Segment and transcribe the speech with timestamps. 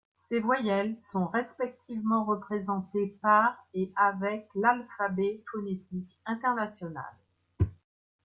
[0.29, 7.05] Ces voyelles sont respectivement représentées par et avec l’alphabet phonétique international.